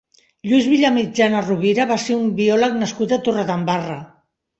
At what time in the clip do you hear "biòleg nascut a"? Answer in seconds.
2.39-3.21